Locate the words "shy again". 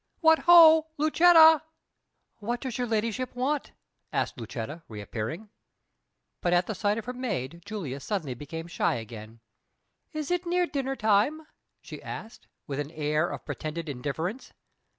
8.65-9.41